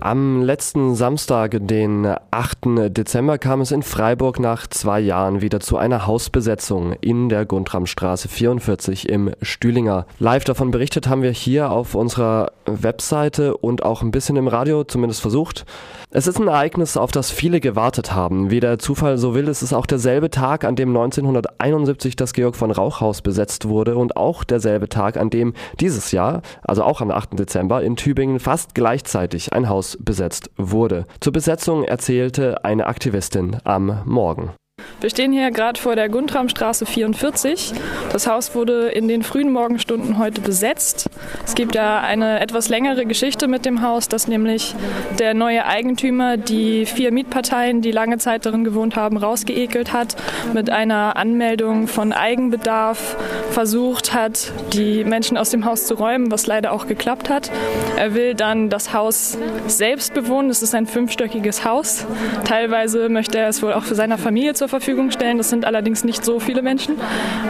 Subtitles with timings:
[0.00, 2.58] Am letzten Samstag, den 8.
[2.96, 8.28] Dezember, kam es in Freiburg nach zwei Jahren wieder zu einer Hausbesetzung in der Guntramstraße
[8.28, 10.06] 44 im Stühlinger.
[10.20, 14.84] Live davon berichtet haben wir hier auf unserer Webseite und auch ein bisschen im Radio
[14.84, 15.66] zumindest versucht.
[16.10, 18.50] Es ist ein Ereignis, auf das viele gewartet haben.
[18.50, 22.54] Wie der Zufall so will, ist es auch derselbe Tag, an dem 1971 das Georg
[22.54, 27.00] von Rauch Haus besetzt wurde und auch derselbe Tag, an dem dieses Jahr, also auch
[27.00, 27.38] am 8.
[27.38, 31.06] Dezember, in Tübingen fast gleichzeitig ein Haus besetzt wurde.
[31.20, 34.52] Zur Besetzung erzählte eine Aktivistin am Morgen.
[35.00, 37.72] Wir stehen hier gerade vor der Guntramstraße 44.
[38.10, 41.08] Das Haus wurde in den frühen Morgenstunden heute besetzt.
[41.46, 44.74] Es gibt ja eine etwas längere Geschichte mit dem Haus, dass nämlich
[45.20, 50.16] der neue Eigentümer die vier Mietparteien, die lange Zeit darin gewohnt haben, rausgeekelt hat,
[50.52, 53.16] mit einer Anmeldung von Eigenbedarf
[53.52, 57.52] versucht hat, die Menschen aus dem Haus zu räumen, was leider auch geklappt hat.
[57.96, 59.38] Er will dann das Haus
[59.68, 60.50] selbst bewohnen.
[60.50, 62.04] Es ist ein fünfstöckiges Haus.
[62.44, 65.38] Teilweise möchte er es wohl auch für seine Familie zur Verfügung Verfügung stellen.
[65.38, 66.96] Das sind allerdings nicht so viele Menschen.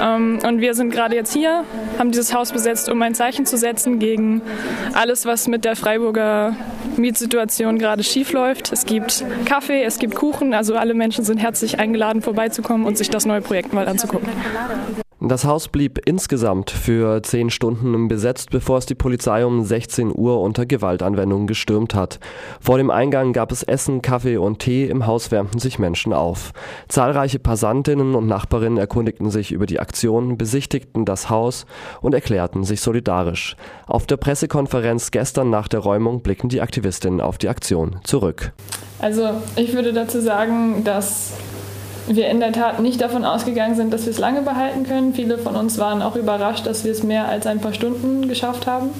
[0.03, 1.65] Ähm, und wir sind gerade jetzt hier,
[1.99, 4.43] haben dieses Haus besetzt, um ein Zeichen zu setzen gegen
[4.95, 6.57] alles, was mit der Freiburger
[6.97, 8.73] Mietsituation gerade schief läuft.
[8.73, 13.11] Es gibt Kaffee, es gibt Kuchen, also alle Menschen sind herzlich eingeladen, vorbeizukommen und sich
[13.11, 14.29] das neue Projekt mal anzugucken.
[15.21, 20.41] Das Haus blieb insgesamt für zehn Stunden besetzt, bevor es die Polizei um 16 Uhr
[20.41, 22.21] unter Gewaltanwendung gestürmt hat.
[22.61, 26.53] Vor dem Eingang gab es Essen, Kaffee und Tee, im Haus wärmten sich Menschen auf.
[26.87, 31.67] Zahlreiche Passantinnen und Nachbarinnen erkundigten sich über die Aktion, besichtigten das Haus
[32.01, 33.57] und erklärten sich solidarisch.
[33.89, 38.53] Auf der Pressekonferenz gestern nach der Räumung blicken die Aktivistinnen auf die Aktion zurück.
[39.01, 41.33] Also ich würde dazu sagen, dass
[42.09, 45.15] wir in der Tat nicht davon ausgegangen sind, dass wir es lange behalten können.
[45.15, 48.67] Viele von uns waren auch überrascht, dass wir es mehr als ein paar Stunden geschafft
[48.67, 48.91] haben.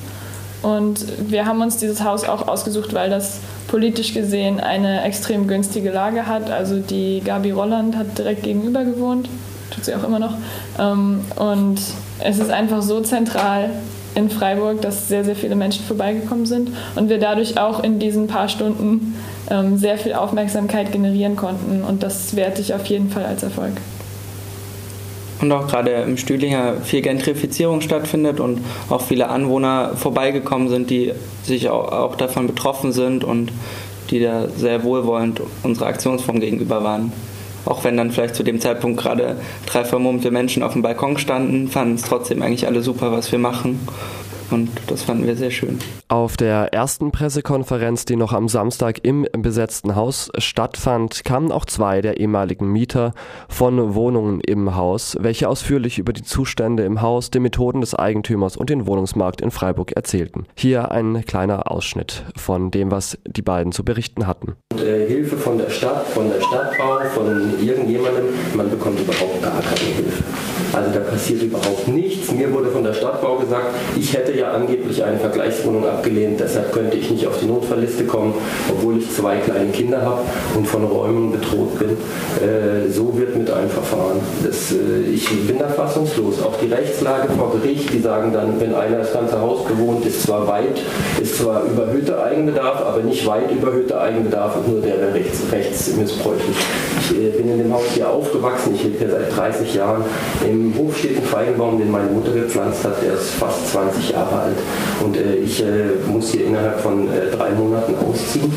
[0.63, 5.91] Und wir haben uns dieses Haus auch ausgesucht, weil das politisch gesehen eine extrem günstige
[5.91, 6.51] Lage hat.
[6.51, 9.29] Also die Gabi Rolland hat direkt gegenüber gewohnt,
[9.71, 10.35] tut sie auch immer noch.
[10.79, 11.79] Ähm, und
[12.21, 13.71] es ist einfach so zentral
[14.15, 18.27] in Freiburg, dass sehr, sehr viele Menschen vorbeigekommen sind und wir dadurch auch in diesen
[18.27, 19.15] paar Stunden
[19.51, 23.73] ähm, sehr viel Aufmerksamkeit generieren konnten und das werte ich auf jeden Fall als Erfolg.
[25.41, 28.61] Und auch gerade im Stühlinger viel Gentrifizierung stattfindet und
[28.91, 31.13] auch viele Anwohner vorbeigekommen sind, die
[31.45, 33.53] sich auch, auch davon betroffen sind und
[34.11, 37.13] die da sehr wohlwollend unserer Aktionsform gegenüber waren.
[37.65, 41.69] Auch wenn dann vielleicht zu dem Zeitpunkt gerade drei vermummte Menschen auf dem Balkon standen,
[41.69, 43.87] fanden es trotzdem eigentlich alle super, was wir machen.
[44.51, 45.79] Und das fanden wir sehr schön.
[46.09, 52.01] Auf der ersten Pressekonferenz, die noch am Samstag im besetzten Haus stattfand, kamen auch zwei
[52.01, 53.13] der ehemaligen Mieter
[53.49, 58.57] von Wohnungen im Haus, welche ausführlich über die Zustände im Haus, die Methoden des Eigentümers
[58.57, 60.47] und den Wohnungsmarkt in Freiburg erzählten.
[60.55, 64.57] Hier ein kleiner Ausschnitt von dem, was die beiden zu berichten hatten.
[64.77, 69.95] Äh, Hilfe von der Stadt, von der Stadtbau, von irgendjemandem, man bekommt überhaupt gar keine
[69.95, 70.25] Hilfe.
[70.73, 72.31] Also da passiert überhaupt nichts.
[72.33, 76.97] Mir wurde von der Stadtbau gesagt, ich hätte ja angeblich eine Vergleichswohnung abgelehnt, deshalb könnte
[76.97, 78.35] ich nicht auf die Notfallliste kommen,
[78.71, 80.23] obwohl ich zwei kleine Kinder habe
[80.57, 81.91] und von Räumen bedroht bin.
[81.91, 84.21] Äh, so wird mit einem Verfahren.
[84.45, 86.43] Das, äh, ich bin da fassungslos.
[86.43, 90.23] Auch die Rechtslage vor Gericht, die sagen dann, wenn einer das ganze Haus bewohnt, ist
[90.23, 90.81] zwar weit,
[91.21, 96.57] ist zwar überhöhter Eigenbedarf, aber nicht weit überhöhter Eigenbedarf und nur der wäre rechts, rechtsmissbräuchlich.
[97.11, 100.05] Ich äh, bin in dem Haus hier aufgewachsen, ich lebe hier seit 30 Jahren.
[100.49, 104.35] Im Hof steht ein Feigenbaum, den meine Mutter gepflanzt hat, der ist fast 20 Jahre
[104.35, 104.57] alt
[105.03, 105.67] und äh, ich äh,
[106.07, 108.53] muss hier innerhalb von drei Monaten ausziehen.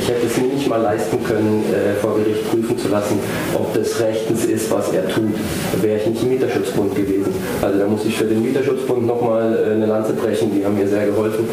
[0.00, 1.64] Ich hätte es mir nicht mal leisten können,
[2.00, 3.20] vor Gericht prüfen zu lassen,
[3.54, 5.32] ob das rechtens ist, was er tut.
[5.80, 7.32] Wäre ich nicht im Mieterschutzbund gewesen.
[7.62, 10.88] Also da muss ich für den Mieterschutzbund nochmal äh, eine Lanze brechen, die haben mir
[10.88, 11.48] sehr geholfen.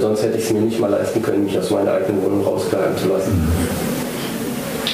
[0.00, 2.96] sonst hätte ich es mir nicht mal leisten können, mich aus meiner eigenen Wohnung rausklagen
[2.96, 3.91] zu lassen.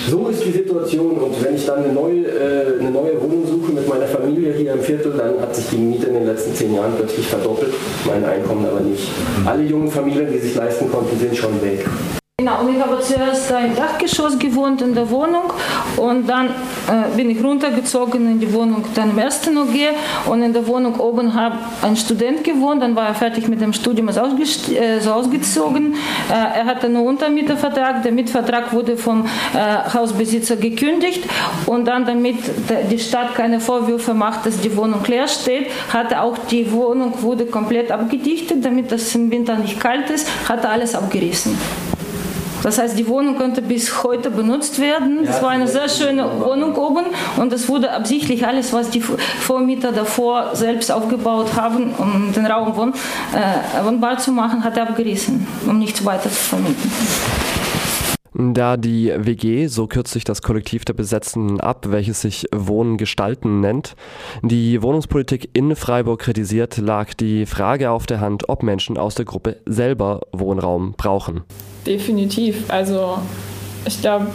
[0.08, 3.72] So ist die Situation und wenn ich dann eine neue, äh, eine neue Wohnung suche
[3.72, 6.74] mit meiner Familie hier im Viertel, dann hat sich die Miete in den letzten zehn
[6.74, 7.74] Jahren plötzlich verdoppelt,
[8.06, 9.06] mein Einkommen aber nicht.
[9.44, 11.84] Alle jungen Familien, die sich leisten konnten, sind schon weg.
[12.48, 15.52] Genau, und ich habe zuerst im Dachgeschoss gewohnt in der Wohnung
[15.98, 19.74] und dann äh, bin ich runtergezogen in die Wohnung dann im ersten OG
[20.30, 21.52] und in der Wohnung oben hat
[21.82, 25.94] ein Student gewohnt, dann war er fertig mit dem Studium, ist äh, so ausgezogen.
[25.94, 31.24] Äh, er hatte einen Untermietervertrag, der Mietvertrag wurde vom äh, Hausbesitzer gekündigt
[31.66, 32.36] und dann, damit
[32.90, 37.44] die Stadt keine Vorwürfe macht, dass die Wohnung leer steht, hatte auch die Wohnung wurde
[37.44, 41.58] komplett abgedichtet, damit das im Winter nicht kalt ist, hat er alles abgerissen.
[42.62, 45.24] Das heißt, die Wohnung konnte bis heute benutzt werden.
[45.24, 47.06] Das war eine sehr schöne Wohnung oben
[47.36, 52.76] und es wurde absichtlich alles, was die Vormieter davor selbst aufgebaut haben, um den Raum
[52.76, 52.92] wohn,
[53.32, 56.90] äh, wohnbar zu machen, hat er abgerissen, um nichts weiter zu vermieten.
[58.34, 63.60] Da die WG, so kürzt sich das Kollektiv der Besetzten ab, welches sich Wohnen gestalten
[63.60, 63.96] nennt,
[64.42, 69.24] die Wohnungspolitik in Freiburg kritisiert, lag die Frage auf der Hand, ob Menschen aus der
[69.24, 71.42] Gruppe selber Wohnraum brauchen.
[71.86, 72.70] Definitiv.
[72.70, 73.18] Also
[73.86, 74.26] ich glaube,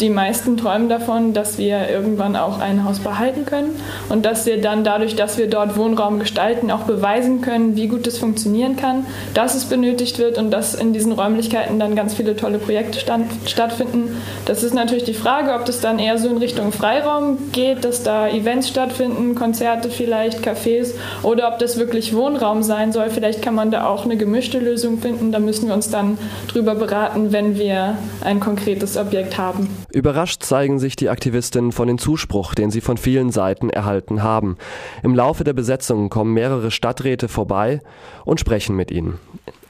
[0.00, 3.70] die meisten träumen davon, dass wir irgendwann auch ein Haus behalten können
[4.08, 8.06] und dass wir dann dadurch, dass wir dort Wohnraum gestalten, auch beweisen können, wie gut
[8.06, 12.34] es funktionieren kann, dass es benötigt wird und dass in diesen Räumlichkeiten dann ganz viele
[12.34, 14.16] tolle Projekte stand, stattfinden.
[14.46, 18.02] Das ist natürlich die Frage, ob das dann eher so in Richtung Freiraum geht, dass
[18.02, 23.10] da Events stattfinden, Konzerte vielleicht, Cafés oder ob das wirklich Wohnraum sein soll.
[23.10, 25.30] Vielleicht kann man da auch eine gemischte Lösung finden.
[25.30, 26.16] Da müssen wir uns dann
[26.48, 29.68] drüber beraten, wenn wir ein konkretes Objekt haben.
[29.92, 34.56] Überrascht zeigen sich die Aktivistinnen von dem Zuspruch, den sie von vielen Seiten erhalten haben.
[35.02, 37.80] Im Laufe der Besetzung kommen mehrere Stadträte vorbei
[38.24, 39.18] und sprechen mit ihnen.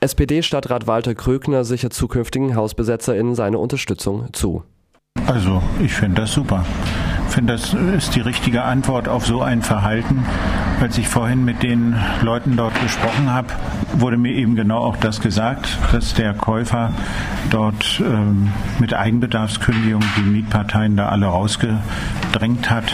[0.01, 4.63] SPD-Stadtrat Walter Krögner sichert zukünftigen HausbesetzerInnen seine Unterstützung zu.
[5.27, 6.65] Also, ich finde das super.
[7.31, 10.25] Ich finde, das ist die richtige Antwort auf so ein Verhalten.
[10.81, 13.47] Als ich vorhin mit den Leuten dort gesprochen habe,
[13.93, 16.93] wurde mir eben genau auch das gesagt, dass der Käufer
[17.51, 22.93] dort ähm, mit Eigenbedarfskündigung die Mietparteien da alle rausgedrängt hat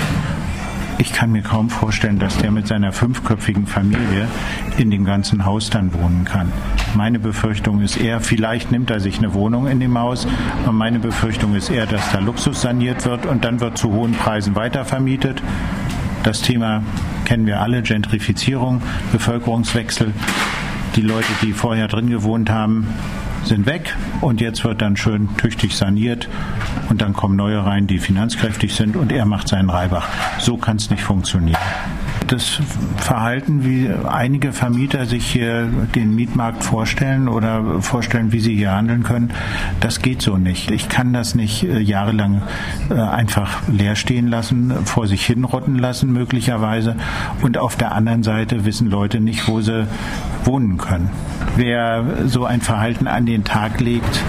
[0.98, 4.28] ich kann mir kaum vorstellen, dass der mit seiner fünfköpfigen Familie
[4.78, 6.52] in dem ganzen Haus dann wohnen kann.
[6.94, 10.26] Meine Befürchtung ist eher, vielleicht nimmt er sich eine Wohnung in dem Haus,
[10.62, 14.12] aber meine Befürchtung ist eher, dass da Luxus saniert wird und dann wird zu hohen
[14.12, 15.42] Preisen weitervermietet.
[16.22, 16.82] Das Thema
[17.24, 18.82] kennen wir alle, Gentrifizierung,
[19.12, 20.12] Bevölkerungswechsel.
[20.96, 22.86] Die Leute, die vorher drin gewohnt haben,
[23.46, 26.28] sind weg und jetzt wird dann schön tüchtig saniert
[26.88, 30.08] und dann kommen neue rein, die finanzkräftig sind und er macht seinen Reibach.
[30.38, 31.58] So kann es nicht funktionieren
[32.26, 32.60] das
[32.96, 39.02] Verhalten, wie einige Vermieter sich hier den Mietmarkt vorstellen oder vorstellen, wie sie hier handeln
[39.02, 39.30] können,
[39.80, 40.70] das geht so nicht.
[40.70, 42.42] Ich kann das nicht äh, jahrelang
[42.90, 46.96] äh, einfach leer stehen lassen, vor sich hinrotten lassen möglicherweise.
[47.42, 49.86] Und auf der anderen Seite wissen Leute nicht, wo sie
[50.44, 51.10] wohnen können.
[51.56, 54.22] Wer so ein Verhalten an den Tag legt,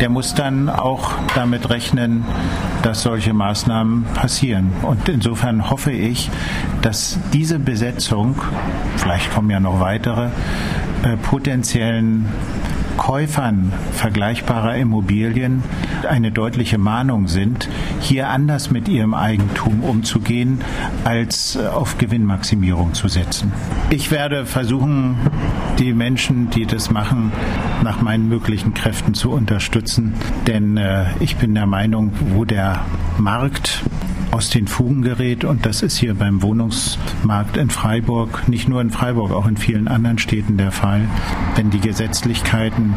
[0.00, 2.24] der muss dann auch damit rechnen,
[2.82, 4.72] dass solche Maßnahmen passieren.
[4.82, 6.30] Und insofern hoffe ich,
[6.82, 8.36] dass diese Besetzung,
[8.96, 10.28] vielleicht kommen ja noch weitere,
[11.04, 12.26] äh, potenziellen
[12.96, 15.62] Käufern vergleichbarer Immobilien
[16.08, 17.68] eine deutliche Mahnung sind,
[18.00, 20.60] hier anders mit ihrem Eigentum umzugehen,
[21.04, 23.52] als auf Gewinnmaximierung zu setzen.
[23.90, 25.16] Ich werde versuchen,
[25.78, 27.32] die Menschen, die das machen,
[27.82, 30.14] nach meinen möglichen Kräften zu unterstützen,
[30.46, 32.84] denn äh, ich bin der Meinung, wo der
[33.18, 33.82] Markt
[34.34, 35.44] aus den Fugen gerät.
[35.44, 39.86] Und das ist hier beim Wohnungsmarkt in Freiburg, nicht nur in Freiburg, auch in vielen
[39.86, 41.02] anderen Städten der Fall.
[41.54, 42.94] Wenn die Gesetzlichkeiten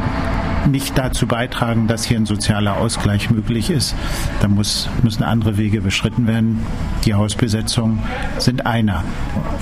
[0.68, 3.96] nicht dazu beitragen, dass hier ein sozialer Ausgleich möglich ist,
[4.42, 6.60] dann muss, müssen andere Wege beschritten werden.
[7.06, 8.00] Die Hausbesetzungen
[8.40, 9.04] sind einer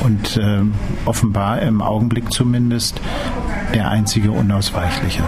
[0.02, 0.62] und äh,
[1.06, 3.02] offenbar im Augenblick zumindest
[3.74, 5.24] der einzige unausweichliche.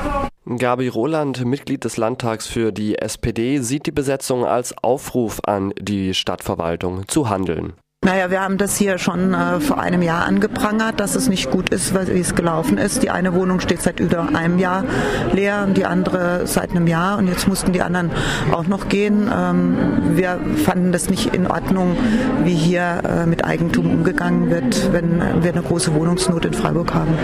[0.55, 6.13] Gabi Roland, Mitglied des Landtags für die SPD, sieht die Besetzung als Aufruf an die
[6.13, 7.73] Stadtverwaltung zu handeln.
[8.05, 11.69] Naja, wir haben das hier schon äh, vor einem Jahr angeprangert, dass es nicht gut
[11.69, 13.03] ist, wie es gelaufen ist.
[13.03, 14.85] Die eine Wohnung steht seit über einem Jahr
[15.33, 18.11] leer und die andere seit einem Jahr und jetzt mussten die anderen
[18.53, 19.30] auch noch gehen.
[19.35, 19.75] Ähm,
[20.16, 21.97] wir fanden das nicht in Ordnung,
[22.44, 27.18] wie hier äh, mit Eigentum umgegangen wird, wenn wir eine große Wohnungsnot in Freiburg haben.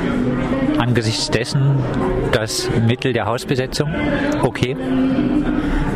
[0.79, 1.77] Angesichts dessen
[2.33, 3.93] das Mittel der Hausbesetzung
[4.41, 4.75] okay?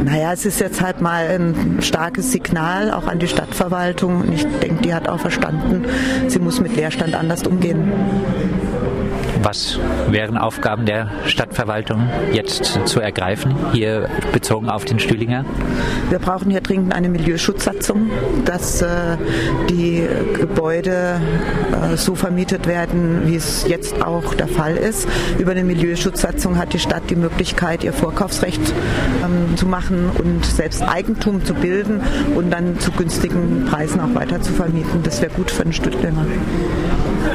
[0.03, 4.45] Naja, es ist jetzt halt mal ein starkes Signal auch an die Stadtverwaltung und ich
[4.61, 5.85] denke, die hat auch verstanden,
[6.27, 7.91] sie muss mit Leerstand anders umgehen.
[9.43, 9.79] Was
[10.09, 15.45] wären Aufgaben der Stadtverwaltung jetzt zu ergreifen, hier bezogen auf den Stühlinger?
[16.09, 18.09] Wir brauchen hier dringend eine Milieuschutzsatzung,
[18.45, 19.17] dass äh,
[19.69, 20.07] die
[20.39, 21.21] Gebäude
[21.71, 25.07] äh, so vermietet werden, wie es jetzt auch der Fall ist.
[25.37, 28.61] Über eine Milieuschutzsatzung hat die Stadt die Möglichkeit, ihr Vorkaufsrecht
[29.23, 32.01] ähm, zu machen und selbst Eigentum zu bilden
[32.35, 35.03] und dann zu günstigen Preisen auch weiter zu vermieten.
[35.03, 36.25] Das wäre gut für den Stüttlinger.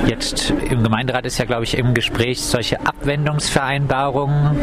[0.07, 4.57] Jetzt im Gemeinderat ist ja, glaube ich, im Gespräch solche Abwendungsvereinbarungen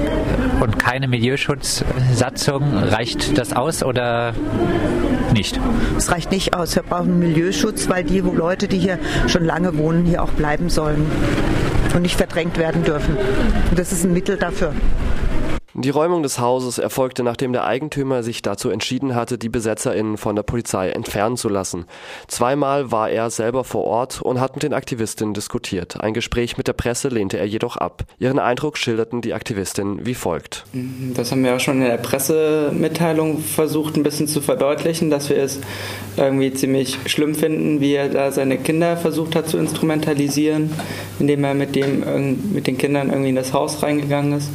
[0.60, 2.78] und keine Milieuschutzsatzung.
[2.78, 4.34] Reicht das aus oder
[5.34, 5.60] nicht?
[5.98, 6.76] Es reicht nicht aus.
[6.76, 11.06] Wir brauchen Milieuschutz, weil die Leute, die hier schon lange wohnen, hier auch bleiben sollen
[11.96, 13.18] und nicht verdrängt werden dürfen.
[13.70, 14.74] Und das ist ein Mittel dafür.
[15.76, 20.36] Die Räumung des Hauses erfolgte, nachdem der Eigentümer sich dazu entschieden hatte, die BesetzerInnen von
[20.36, 21.86] der Polizei entfernen zu lassen.
[22.28, 26.02] Zweimal war er selber vor Ort und hat mit den Aktivistinnen diskutiert.
[26.02, 28.06] Ein Gespräch mit der Presse lehnte er jedoch ab.
[28.18, 30.66] Ihren Eindruck schilderten die Aktivistinnen wie folgt.
[31.14, 35.38] Das haben wir auch schon in der Pressemitteilung versucht, ein bisschen zu verdeutlichen, dass wir
[35.38, 35.60] es
[36.18, 40.72] irgendwie ziemlich schlimm finden, wie er da seine Kinder versucht hat zu instrumentalisieren,
[41.20, 44.50] indem er mit, dem, mit den Kindern irgendwie in das Haus reingegangen ist.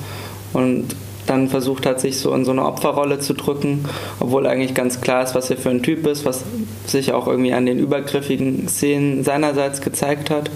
[0.54, 0.96] Und
[1.26, 3.84] dann versucht hat, sich so in so eine Opferrolle zu drücken,
[4.20, 6.44] obwohl eigentlich ganz klar ist, was er für ein Typ ist, was
[6.87, 10.50] sich auch irgendwie an den übergriffigen Szenen seinerseits gezeigt hat.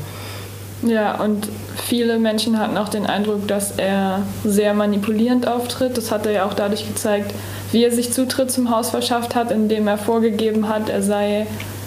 [0.83, 5.97] Ja, und viele Menschen hatten auch den Eindruck, dass er sehr manipulierend auftritt.
[5.97, 7.35] Das hat er ja auch dadurch gezeigt,
[7.73, 11.47] wie er sich Zutritt zum Haus verschafft hat, indem er vorgegeben hat, er sei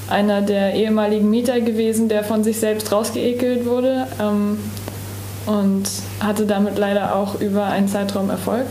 [0.09, 4.07] einer der ehemaligen Mieter gewesen, der von sich selbst rausgeekelt wurde.
[4.19, 4.57] Ähm,
[5.45, 8.67] und hatte damit leider auch über einen Zeitraum Erfolg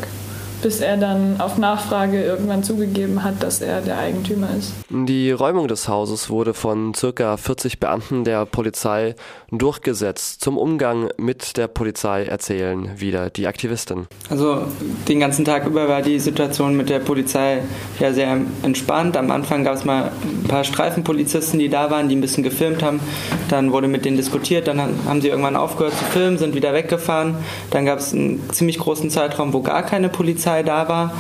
[0.63, 4.73] bis er dann auf Nachfrage irgendwann zugegeben hat, dass er der Eigentümer ist.
[4.91, 7.37] Die Räumung des Hauses wurde von ca.
[7.37, 9.15] 40 Beamten der Polizei
[9.51, 10.43] durchgesetzt.
[10.43, 14.07] Zum Umgang mit der Polizei erzählen wieder die Aktivisten.
[14.29, 14.63] Also
[15.09, 17.63] den ganzen Tag über war die Situation mit der Polizei
[17.99, 19.17] ja sehr entspannt.
[19.17, 22.83] Am Anfang gab es mal ein paar Streifenpolizisten, die da waren, die ein bisschen gefilmt
[22.83, 23.01] haben.
[23.49, 27.37] Dann wurde mit denen diskutiert, dann haben sie irgendwann aufgehört zu filmen, sind wieder weggefahren.
[27.71, 31.13] Dann gab es einen ziemlich großen Zeitraum, wo gar keine Polizei Polizei da war.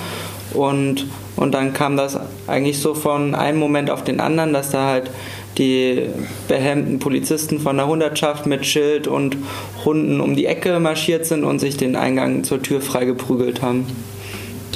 [0.52, 1.06] Und,
[1.36, 5.10] und dann kam das eigentlich so von einem Moment auf den anderen, dass da halt
[5.58, 6.06] die
[6.48, 9.36] behemmten Polizisten von der Hundertschaft mit Schild und
[9.84, 13.86] Hunden um die Ecke marschiert sind und sich den Eingang zur Tür freigeprügelt haben.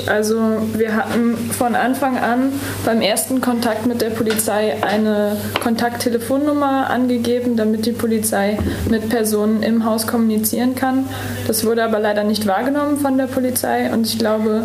[0.06, 2.52] Also wir hatten von Anfang an
[2.84, 8.58] beim ersten Kontakt mit der Polizei eine Kontakttelefonnummer angegeben, damit die Polizei
[8.90, 11.06] mit Personen im Haus kommunizieren kann.
[11.46, 14.64] Das wurde aber leider nicht wahrgenommen von der Polizei und ich glaube,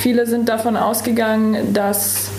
[0.00, 2.30] viele sind davon ausgegangen, dass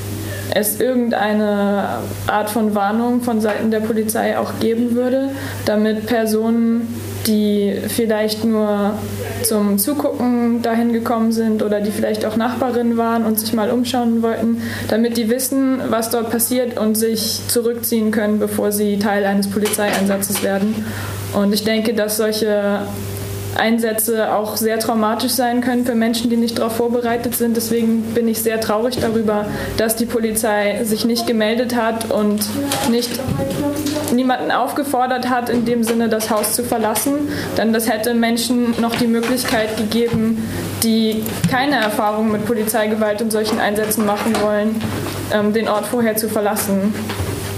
[0.56, 5.30] es irgendeine Art von Warnung von Seiten der Polizei auch geben würde,
[5.66, 6.94] damit Personen
[7.28, 8.94] die vielleicht nur
[9.44, 14.22] zum Zugucken dahin gekommen sind oder die vielleicht auch Nachbarinnen waren und sich mal umschauen
[14.22, 19.50] wollten, damit die wissen, was dort passiert und sich zurückziehen können, bevor sie Teil eines
[19.50, 20.86] Polizeieinsatzes werden.
[21.34, 22.82] Und ich denke, dass solche
[23.58, 27.56] Einsätze auch sehr traumatisch sein können für Menschen, die nicht darauf vorbereitet sind.
[27.56, 29.46] Deswegen bin ich sehr traurig darüber,
[29.78, 32.44] dass die Polizei sich nicht gemeldet hat und
[32.90, 33.12] nicht
[34.12, 37.30] niemanden aufgefordert hat, in dem Sinne das Haus zu verlassen.
[37.58, 40.48] Denn das hätte Menschen noch die Möglichkeit gegeben,
[40.84, 44.82] die keine Erfahrung mit Polizeigewalt und solchen Einsätzen machen wollen,
[45.34, 46.94] ähm, den Ort vorher zu verlassen.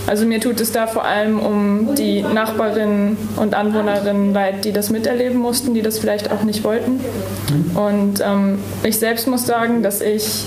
[0.08, 4.90] Also mir tut es da vor allem um die Nachbarinnen und Anwohnerinnen leid, die das
[4.90, 7.00] miterleben mussten, die das vielleicht auch nicht wollten.
[7.74, 10.46] Und ähm, ich selbst muss sagen, dass ich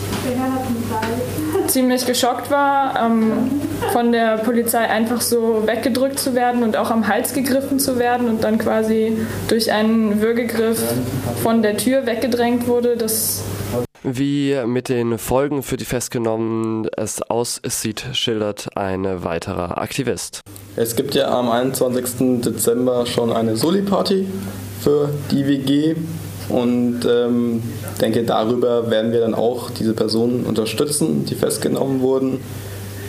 [1.67, 3.50] ziemlich geschockt war, ähm,
[3.93, 8.29] von der Polizei einfach so weggedrückt zu werden und auch am Hals gegriffen zu werden
[8.29, 9.17] und dann quasi
[9.49, 10.83] durch einen Würgegriff
[11.43, 12.97] von der Tür weggedrängt wurde.
[12.97, 13.43] Das
[14.02, 20.40] wie mit den Folgen für die Festgenommenen es aussieht, schildert ein weiterer Aktivist.
[20.76, 22.43] Es gibt ja am 21.
[22.43, 24.26] Dezember schon eine Soli-Party
[24.81, 25.97] für die WG
[26.49, 27.62] und ähm,
[28.00, 32.40] denke, darüber werden wir dann auch diese Personen unterstützen, die festgenommen wurden.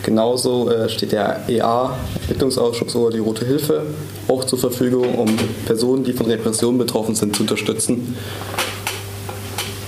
[0.02, 3.82] Genauso äh, steht der EA, Ermittlungsausschuss oder die Rote Hilfe,
[4.28, 5.28] auch zur Verfügung, um
[5.66, 8.16] Personen, die von Repressionen betroffen sind, zu unterstützen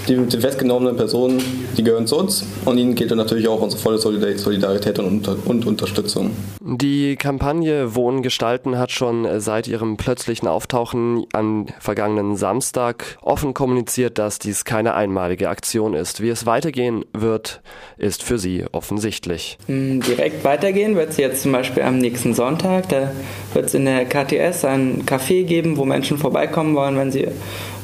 [0.09, 1.42] die, die festgenommenen Personen,
[1.76, 5.66] die gehören zu uns und ihnen geht dann natürlich auch unsere volle Solidarität und, und
[5.66, 6.30] Unterstützung.
[6.61, 14.18] Die Kampagne Wohnen gestalten hat schon seit ihrem plötzlichen Auftauchen am vergangenen Samstag offen kommuniziert,
[14.18, 16.21] dass dies keine einmalige Aktion ist.
[16.21, 17.62] Wie es weitergehen wird,
[17.99, 19.59] ist für sie offensichtlich.
[19.66, 22.88] Hm, direkt weitergehen wird es jetzt zum Beispiel am nächsten Sonntag.
[22.88, 23.12] Da
[23.54, 27.28] wird es in der KTS ein Café geben, wo Menschen vorbeikommen wollen, wenn sie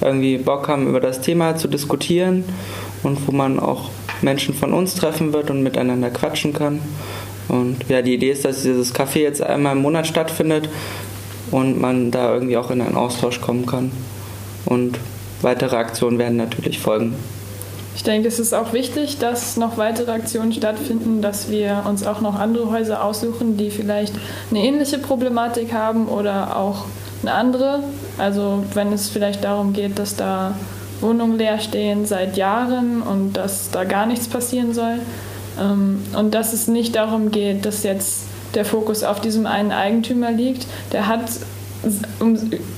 [0.00, 2.44] irgendwie Bock haben, über das Thema zu diskutieren
[3.02, 3.90] und wo man auch
[4.22, 6.80] Menschen von uns treffen wird und miteinander quatschen kann.
[7.48, 10.68] Und ja, die Idee ist, dass dieses Café jetzt einmal im Monat stattfindet
[11.50, 13.90] und man da irgendwie auch in einen Austausch kommen kann.
[14.66, 14.98] Und
[15.40, 17.14] weitere Aktionen werden natürlich folgen.
[17.96, 22.20] Ich denke, es ist auch wichtig, dass noch weitere Aktionen stattfinden, dass wir uns auch
[22.20, 24.14] noch andere Häuser aussuchen, die vielleicht
[24.50, 26.84] eine ähnliche Problematik haben oder auch
[27.22, 27.82] eine andere.
[28.18, 30.54] Also wenn es vielleicht darum geht, dass da
[31.00, 34.98] Wohnungen leer stehen seit Jahren und dass da gar nichts passieren soll.
[35.60, 40.32] Ähm, und dass es nicht darum geht, dass jetzt der Fokus auf diesem einen Eigentümer
[40.32, 40.66] liegt.
[40.92, 41.30] Der hat,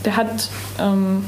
[0.04, 1.24] der hat ähm,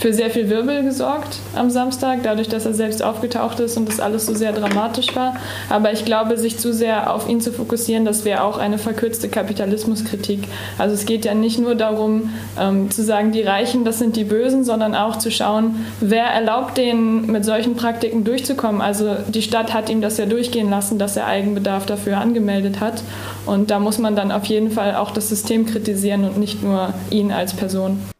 [0.00, 4.00] für sehr viel Wirbel gesorgt am Samstag, dadurch, dass er selbst aufgetaucht ist und das
[4.00, 5.36] alles so sehr dramatisch war.
[5.68, 9.28] Aber ich glaube, sich zu sehr auf ihn zu fokussieren, das wäre auch eine verkürzte
[9.28, 10.40] Kapitalismuskritik.
[10.78, 14.24] Also es geht ja nicht nur darum, ähm, zu sagen, die Reichen, das sind die
[14.24, 18.80] Bösen, sondern auch zu schauen, wer erlaubt denen, mit solchen Praktiken durchzukommen.
[18.80, 23.02] Also die Stadt hat ihm das ja durchgehen lassen, dass er Eigenbedarf dafür angemeldet hat.
[23.44, 26.94] Und da muss man dann auf jeden Fall auch das System kritisieren und nicht nur
[27.10, 28.10] ihn als Person.